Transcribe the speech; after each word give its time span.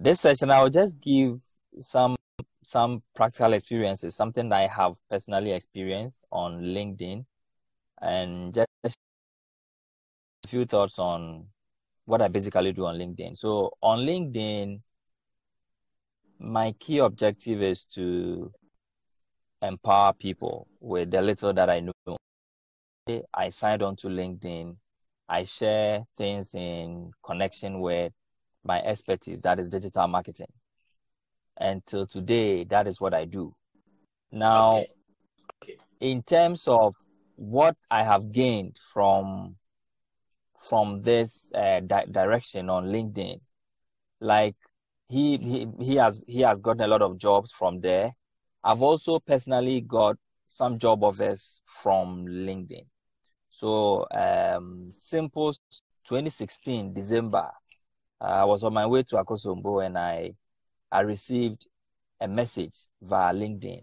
this 0.00 0.20
session, 0.20 0.50
I'll 0.50 0.70
just 0.70 0.98
give 1.00 1.42
some 1.78 2.16
some 2.64 3.02
practical 3.14 3.52
experiences, 3.52 4.16
something 4.16 4.48
that 4.48 4.56
I 4.56 4.66
have 4.66 4.94
personally 5.10 5.52
experienced 5.52 6.22
on 6.32 6.62
LinkedIn, 6.62 7.24
and 8.00 8.54
just 8.54 8.68
a 8.84 8.90
few 10.48 10.64
thoughts 10.64 10.98
on 10.98 11.46
what 12.06 12.22
I 12.22 12.28
basically 12.28 12.72
do 12.72 12.86
on 12.86 12.96
LinkedIn. 12.96 13.36
So 13.36 13.72
on 13.82 14.00
LinkedIn, 14.00 14.80
my 16.38 16.72
key 16.72 16.98
objective 16.98 17.62
is 17.62 17.84
to 17.96 18.50
empower 19.60 20.14
people 20.14 20.66
with 20.80 21.10
the 21.10 21.20
little 21.20 21.52
that 21.52 21.68
I 21.68 21.80
know. 21.80 21.92
I 23.34 23.50
signed 23.50 23.82
on 23.82 23.96
to 23.96 24.08
LinkedIn. 24.08 24.76
I 25.28 25.44
share 25.44 26.04
things 26.16 26.54
in 26.54 27.10
connection 27.22 27.80
with 27.80 28.12
my 28.64 28.80
expertise, 28.80 29.40
that 29.42 29.58
is 29.58 29.70
digital 29.70 30.06
marketing. 30.08 30.52
Until 31.58 32.06
today, 32.06 32.64
that 32.64 32.86
is 32.86 33.00
what 33.00 33.14
I 33.14 33.24
do. 33.24 33.54
Now, 34.32 34.76
okay. 34.76 34.86
Okay. 35.62 35.76
in 36.00 36.22
terms 36.22 36.66
of 36.68 36.94
what 37.36 37.76
I 37.90 38.02
have 38.02 38.32
gained 38.32 38.78
from 38.92 39.56
from 40.58 41.02
this 41.02 41.50
uh, 41.54 41.80
di- 41.80 42.06
direction 42.10 42.68
on 42.68 42.86
LinkedIn, 42.86 43.40
like 44.20 44.54
he, 45.08 45.36
he 45.38 45.66
he 45.80 45.96
has 45.96 46.22
he 46.26 46.40
has 46.42 46.60
gotten 46.60 46.82
a 46.82 46.86
lot 46.88 47.02
of 47.02 47.18
jobs 47.18 47.50
from 47.50 47.80
there. 47.80 48.12
I've 48.62 48.82
also 48.82 49.18
personally 49.18 49.80
got 49.80 50.16
some 50.46 50.78
job 50.78 51.02
offers 51.02 51.60
from 51.64 52.26
LinkedIn. 52.26 52.84
So 53.48 54.06
um, 54.10 54.88
simple 54.92 55.52
2016 56.04 56.92
December, 56.92 57.50
Uh, 58.20 58.24
I 58.24 58.44
was 58.44 58.64
on 58.64 58.74
my 58.74 58.86
way 58.86 59.02
to 59.04 59.16
Akosombo 59.16 59.84
and 59.84 59.96
I 59.96 60.32
I 60.92 61.00
received 61.00 61.66
a 62.20 62.28
message 62.28 62.76
via 63.00 63.32
LinkedIn. 63.32 63.82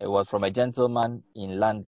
It 0.00 0.08
was 0.08 0.28
from 0.28 0.44
a 0.44 0.50
gentleman 0.50 1.22
in 1.34 1.60
London, 1.60 1.84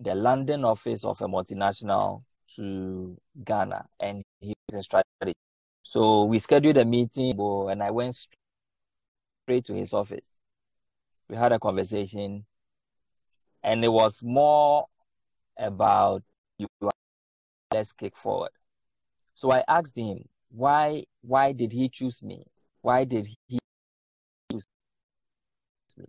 the 0.00 0.14
London 0.14 0.64
office 0.64 1.04
of 1.04 1.20
a 1.20 1.28
multinational 1.28 2.20
to 2.56 3.16
Ghana, 3.44 3.86
and 4.00 4.24
he 4.40 4.54
was 4.68 4.76
in 4.76 4.82
strategy. 4.82 5.34
So 5.82 6.24
we 6.24 6.38
scheduled 6.38 6.78
a 6.78 6.84
meeting, 6.84 7.38
and 7.38 7.82
I 7.82 7.90
went 7.90 8.14
straight 9.44 9.64
to 9.66 9.74
his 9.74 9.92
office. 9.92 10.38
We 11.28 11.36
had 11.36 11.52
a 11.52 11.58
conversation, 11.58 12.46
and 13.62 13.84
it 13.84 13.88
was 13.88 14.22
more 14.22 14.86
about 15.58 16.22
you. 16.58 16.66
Let's 17.72 17.92
kick 17.92 18.16
forward. 18.16 18.50
So 19.38 19.52
I 19.52 19.62
asked 19.68 19.96
him, 19.96 20.24
why 20.50 21.04
why 21.22 21.52
did 21.52 21.70
he 21.70 21.88
choose 21.88 22.24
me? 22.24 22.42
Why 22.82 23.04
did 23.04 23.24
he 23.46 23.60
choose 24.50 24.64
me? 25.96 26.06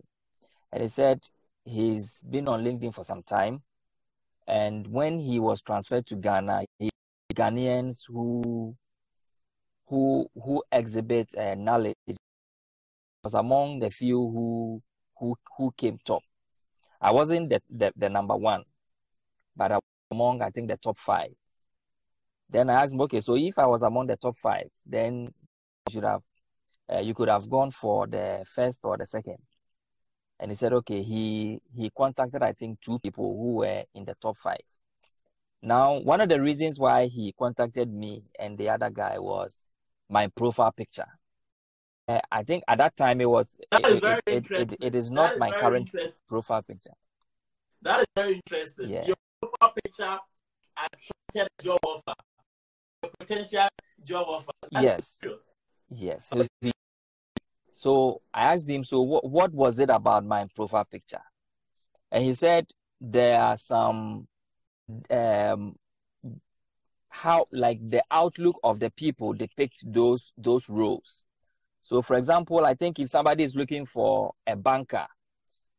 And 0.72 0.82
he 0.82 0.88
said 0.88 1.20
he's 1.64 2.24
been 2.24 2.48
on 2.48 2.64
LinkedIn 2.64 2.92
for 2.92 3.04
some 3.04 3.22
time. 3.22 3.62
And 4.48 4.84
when 4.88 5.20
he 5.20 5.38
was 5.38 5.62
transferred 5.62 6.06
to 6.06 6.16
Ghana, 6.16 6.64
he, 6.80 6.90
Ghanaians 7.32 8.00
who 8.08 8.74
who 9.86 10.26
who 10.34 10.64
exhibit 10.72 11.32
uh, 11.38 11.54
knowledge 11.54 11.94
was 13.22 13.34
among 13.34 13.78
the 13.78 13.90
few 13.90 14.18
who 14.18 14.80
who 15.20 15.36
who 15.56 15.70
came 15.76 15.98
top. 16.04 16.22
I 17.00 17.12
wasn't 17.12 17.50
the, 17.50 17.62
the, 17.70 17.92
the 17.94 18.08
number 18.08 18.34
one, 18.34 18.64
but 19.54 19.70
I 19.70 19.76
was 19.76 19.82
among 20.10 20.42
I 20.42 20.50
think 20.50 20.66
the 20.66 20.78
top 20.78 20.98
five. 20.98 21.30
Then 22.50 22.68
I 22.68 22.82
asked 22.82 22.92
him, 22.92 23.00
okay, 23.02 23.20
so 23.20 23.36
if 23.36 23.58
I 23.58 23.66
was 23.66 23.82
among 23.82 24.08
the 24.08 24.16
top 24.16 24.36
five, 24.36 24.68
then 24.84 25.32
you 25.88 25.92
should 25.92 26.04
have, 26.04 26.22
uh, 26.92 26.98
you 26.98 27.14
could 27.14 27.28
have 27.28 27.48
gone 27.48 27.70
for 27.70 28.08
the 28.08 28.44
first 28.52 28.80
or 28.84 28.96
the 28.96 29.06
second. 29.06 29.38
And 30.40 30.50
he 30.50 30.56
said, 30.56 30.72
okay, 30.72 31.02
he 31.02 31.60
he 31.76 31.90
contacted 31.96 32.42
I 32.42 32.54
think 32.54 32.80
two 32.80 32.98
people 32.98 33.36
who 33.36 33.56
were 33.56 33.84
in 33.94 34.04
the 34.04 34.14
top 34.20 34.36
five. 34.38 34.62
Now, 35.62 35.98
one 35.98 36.22
of 36.22 36.30
the 36.30 36.40
reasons 36.40 36.78
why 36.78 37.06
he 37.06 37.34
contacted 37.38 37.92
me 37.92 38.24
and 38.38 38.56
the 38.56 38.70
other 38.70 38.88
guy 38.88 39.18
was 39.18 39.72
my 40.08 40.28
profile 40.28 40.72
picture. 40.72 41.06
Uh, 42.08 42.20
I 42.32 42.42
think 42.42 42.64
at 42.66 42.78
that 42.78 42.96
time 42.96 43.20
it 43.20 43.28
was 43.28 43.56
that 43.70 43.82
it, 43.82 43.86
is 43.86 43.98
very 44.00 44.20
it, 44.26 44.36
interesting. 44.36 44.78
It, 44.80 44.86
it 44.86 44.94
is 44.94 45.10
not 45.10 45.34
is 45.34 45.38
my 45.38 45.50
current 45.52 45.90
profile 46.26 46.62
picture. 46.62 46.94
That 47.82 48.00
is 48.00 48.06
very 48.16 48.40
interesting. 48.44 48.88
Yeah. 48.88 49.06
Your 49.06 49.16
profile 49.40 49.74
picture 49.84 50.18
attracted 50.76 51.52
a 51.58 51.62
job 51.62 51.78
offer 51.86 52.14
potential 53.30 53.68
job 54.04 54.26
offer. 54.28 54.52
That's 54.72 55.22
yes. 55.22 55.24
Yes. 55.90 56.32
So 57.72 58.20
I 58.34 58.52
asked 58.52 58.68
him, 58.68 58.84
so 58.84 59.00
what, 59.02 59.24
what 59.24 59.52
was 59.52 59.78
it 59.78 59.90
about 59.90 60.24
my 60.24 60.46
profile 60.54 60.84
picture? 60.84 61.22
And 62.12 62.24
he 62.24 62.34
said 62.34 62.66
there 63.00 63.40
are 63.40 63.56
some 63.56 64.26
um 65.08 65.76
how 67.08 67.46
like 67.52 67.78
the 67.88 68.02
outlook 68.10 68.58
of 68.64 68.80
the 68.80 68.90
people 68.90 69.32
depict 69.32 69.82
those 69.84 70.32
those 70.36 70.68
roles. 70.68 71.24
So 71.82 72.02
for 72.02 72.16
example, 72.16 72.64
I 72.64 72.74
think 72.74 72.98
if 72.98 73.08
somebody 73.08 73.44
is 73.44 73.56
looking 73.56 73.86
for 73.86 74.32
a 74.46 74.56
banker, 74.56 75.06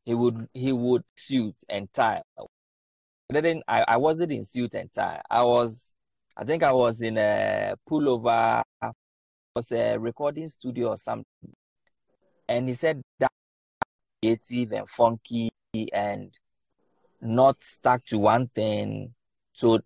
he 0.06 0.14
would 0.14 0.48
he 0.54 0.72
would 0.72 1.04
suit 1.16 1.56
and 1.70 1.92
tie. 1.94 2.22
I 2.40 3.34
didn't 3.34 3.64
I, 3.68 3.86
I 3.88 3.98
wasn't 3.98 4.32
in 4.32 4.44
suit 4.44 4.74
and 4.76 4.92
tie. 4.94 5.22
I 5.30 5.44
was 5.44 5.96
I 6.42 6.44
think 6.44 6.64
I 6.64 6.72
was 6.72 7.04
in 7.04 7.20
a 7.20 7.76
pullover, 7.88 8.64
was 9.56 9.72
a 9.72 9.96
recording 10.00 10.48
studio 10.48 10.88
or 10.88 10.98
something, 10.98 11.54
and 12.50 12.68
he 12.68 12.74
said 12.74 13.00
that 13.20 13.30
creative 14.24 14.72
and 14.72 14.90
funky 14.90 15.52
and 15.94 16.34
not 17.22 17.62
stuck 17.62 18.04
to 18.08 18.18
one 18.18 18.48
thing. 18.56 19.14
So 19.54 19.82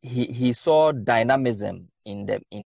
he 0.00 0.24
he 0.24 0.52
saw 0.52 0.90
dynamism 0.90 1.86
in 2.04 2.26
the 2.26 2.40
in 2.50 2.64